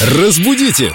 Разбудите! 0.00 0.94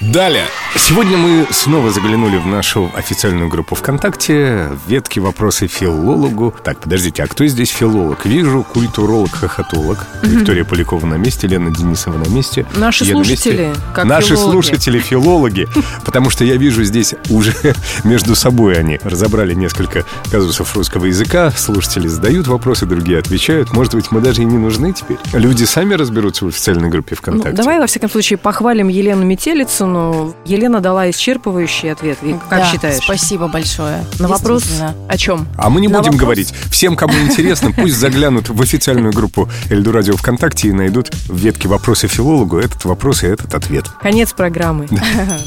Далее! 0.00 0.48
Сегодня 0.76 1.16
мы 1.16 1.46
снова 1.50 1.90
заглянули 1.90 2.36
в 2.36 2.46
нашу 2.46 2.90
официальную 2.94 3.48
группу 3.48 3.74
ВКонтакте 3.74 4.68
Ветки 4.86 5.18
вопросы 5.18 5.66
филологу 5.66 6.52
Так, 6.62 6.78
подождите, 6.78 7.22
а 7.22 7.26
кто 7.26 7.46
здесь 7.46 7.70
филолог? 7.70 8.26
Вижу 8.26 8.66
культуролог-хохотолог 8.74 10.04
Виктория 10.22 10.64
Полякова 10.64 11.06
на 11.06 11.14
месте, 11.14 11.46
Лена 11.46 11.70
Денисова 11.70 12.18
на 12.18 12.28
месте 12.28 12.66
Наши 12.76 13.04
Я 13.04 13.14
на 13.14 13.18
месте. 13.20 13.36
слушатели, 13.36 13.74
как 13.94 14.04
Наши 14.04 14.34
филологи. 14.34 14.50
слушатели 14.50 14.98
филологи 14.98 15.68
Потому 16.04 16.28
что 16.28 16.44
я 16.44 16.56
вижу 16.56 16.82
здесь 16.84 17.14
уже 17.30 17.54
между 18.04 18.34
собой 18.34 18.74
они 18.76 18.98
Разобрали 19.02 19.54
несколько 19.54 20.04
казусов 20.30 20.74
русского 20.76 21.06
языка 21.06 21.50
Слушатели 21.56 22.08
задают 22.08 22.46
вопросы, 22.46 22.84
другие 22.84 23.20
отвечают 23.20 23.72
Может 23.72 23.94
быть, 23.94 24.10
мы 24.10 24.20
даже 24.20 24.42
и 24.42 24.44
не 24.44 24.58
нужны 24.58 24.92
теперь 24.92 25.18
Люди 25.32 25.64
сами 25.64 25.94
разберутся 25.94 26.44
в 26.44 26.48
официальной 26.48 26.90
группе 26.90 27.14
Ну, 27.14 27.22
ВКонтакте 27.22 27.56
давай, 27.56 27.78
во 27.78 27.86
всяком 27.86 28.10
случае, 28.10 28.36
похвалим 28.38 28.88
Елену 28.88 29.24
Метелицыну. 29.24 30.34
Елена 30.44 30.63
дала 30.68 31.08
исчерпывающий 31.10 31.90
ответ. 31.92 32.18
Вик, 32.22 32.36
как 32.48 32.60
Да, 32.60 32.66
считаешь? 32.72 33.02
Спасибо 33.02 33.48
большое. 33.48 34.04
На 34.18 34.28
вопрос 34.28 34.64
о 35.08 35.16
чем? 35.16 35.46
А 35.56 35.70
мы 35.70 35.80
не 35.80 35.88
На 35.88 35.98
будем 35.98 36.12
вопрос- 36.12 36.20
говорить. 36.20 36.54
Всем, 36.70 36.96
кому 36.96 37.14
интересно, 37.20 37.72
пусть 37.72 37.96
заглянут 37.96 38.48
в 38.48 38.60
официальную 38.60 39.12
группу 39.12 39.48
Эльду 39.70 39.92
Радио 39.92 40.16
ВКонтакте 40.16 40.68
и 40.68 40.72
найдут 40.72 41.10
в 41.28 41.36
ветке 41.36 41.68
«Вопросы 41.68 42.06
филологу» 42.08 42.58
этот 42.58 42.84
вопрос 42.84 43.22
и 43.22 43.26
этот 43.26 43.54
ответ. 43.54 43.86
Конец 44.02 44.32
программы. 44.32 44.88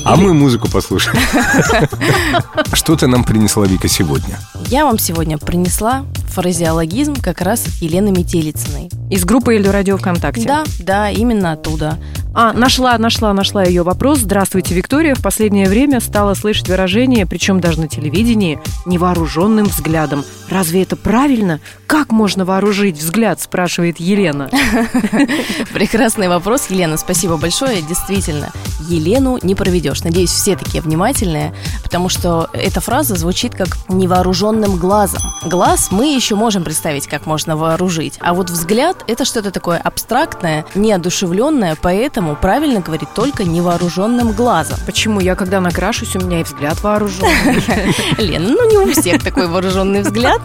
А 0.06 0.16
мы 0.16 0.34
музыку 0.34 0.70
послушаем. 0.70 1.18
Что 2.74 2.96
ты 2.96 3.08
нам 3.08 3.24
принесла, 3.24 3.66
Вика, 3.66 3.88
сегодня? 3.88 4.40
Я 4.68 4.86
вам 4.86 5.00
сегодня 5.00 5.38
принесла 5.38 6.06
фразеологизм 6.34 7.16
как 7.16 7.42
раз 7.42 7.66
Елены 7.82 8.12
Метелицыной. 8.12 8.90
Из 9.10 9.26
группы 9.26 9.56
Эльду 9.56 9.72
Радио 9.72 9.98
ВКонтакте. 9.98 10.46
Да, 10.46 10.64
да, 10.80 11.10
именно 11.10 11.54
оттуда. 11.54 11.98
А, 12.34 12.54
нашла, 12.54 12.98
нашла, 12.98 13.34
нашла 13.34 13.64
ее 13.64 13.84
вопрос. 13.84 14.20
Здравствуйте, 14.20 14.76
Виктория. 14.76 15.16
В 15.16 15.22
последнее 15.22 15.68
время 15.68 16.00
стала 16.00 16.34
слышать 16.34 16.70
выражение, 16.70 17.26
причем 17.26 17.60
даже 17.60 17.80
на 17.82 17.88
телевидении, 17.88 18.60
невооруженным 18.86 19.66
взглядом. 19.66 20.24
Разве 20.50 20.84
это 20.84 20.96
правильно? 20.96 21.60
Как 21.88 22.12
можно 22.12 22.46
вооружить 22.46 22.98
взгляд, 22.98 23.42
спрашивает 23.42 24.00
Елена. 24.00 24.50
Прекрасный 25.74 26.28
вопрос, 26.28 26.70
Елена, 26.70 26.98
спасибо 26.98 27.38
большое. 27.38 27.82
Действительно, 27.82 28.52
Елену 28.80 29.40
не 29.42 29.56
проведешь. 29.56 30.04
Надеюсь, 30.04 30.32
все 30.32 30.56
такие 30.56 30.82
внимательные, 30.82 31.54
потому 31.84 32.10
что 32.10 32.50
эта 32.54 32.82
фраза 32.82 33.16
звучит 33.16 33.56
как 33.56 33.70
невооруженным 33.90 34.78
глазом. 34.78 35.22
Глаз 35.44 35.90
мы 35.92 36.14
еще 36.14 36.36
можем 36.36 36.64
представить, 36.64 37.08
как 37.08 37.26
можно 37.26 37.56
вооружить, 37.58 38.16
а 38.20 38.34
вот 38.34 38.50
взгляд 38.50 39.04
это 39.08 39.26
что-то 39.26 39.52
такое 39.52 39.78
абстрактное, 39.78 40.66
неодушевленное, 40.76 41.78
поэтому 41.82 42.36
правильно 42.36 42.82
говорить 42.82 43.10
только 43.16 43.44
невооруженным 43.44 44.32
глазом. 44.32 44.80
Почему 44.86 45.20
я, 45.20 45.36
когда 45.36 45.60
накрашусь, 45.60 46.16
у 46.16 46.20
меня 46.20 46.42
и 46.42 46.44
взгляд 46.44 46.82
вооруженный? 46.84 47.64
Лена, 48.18 48.50
ну 48.50 48.70
не 48.70 48.78
у 48.78 48.92
всех 48.92 49.24
такой 49.24 49.48
вооруженный 49.48 50.02
взгляд. 50.02 50.42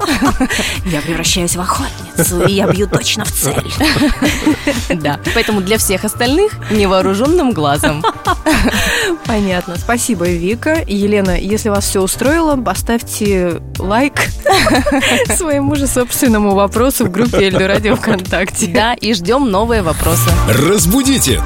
Я 0.86 1.00
превращаюсь 1.00 1.56
в 1.56 1.61
охотницу, 1.61 2.42
и 2.46 2.52
я 2.52 2.67
бью 2.67 2.89
точно 2.89 3.24
в 3.24 3.33
цель. 3.33 3.72
Да, 5.02 5.19
поэтому 5.34 5.61
для 5.61 5.78
всех 5.78 6.05
остальных 6.05 6.52
невооруженным 6.70 7.52
глазом. 7.52 8.02
Понятно. 9.27 9.77
Спасибо, 9.77 10.28
Вика. 10.28 10.84
Елена, 10.87 11.39
если 11.39 11.69
вас 11.69 11.84
все 11.84 12.01
устроило, 12.01 12.56
поставьте 12.56 13.61
лайк 13.79 14.14
своему 15.37 15.75
же 15.77 15.87
собственному 15.87 16.55
вопросу 16.55 17.06
в 17.06 17.11
группе 17.11 17.47
Эльду 17.47 17.67
Радио 17.67 17.97
ВКонтакте. 17.97 18.67
Да, 18.69 18.95
и 18.95 19.14
ждем 19.14 19.51
новые 19.51 19.83
вопросы. 19.83 20.31
Разбудите! 20.48 21.42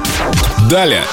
Далее! 0.69 1.03